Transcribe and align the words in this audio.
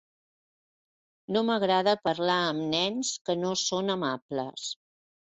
No 1.35 1.41
m'agrada 1.49 1.93
parlar 2.07 2.37
amb 2.45 2.63
nens 2.71 3.11
que 3.29 3.35
no 3.43 3.51
són 3.65 3.95
amables. 3.97 4.65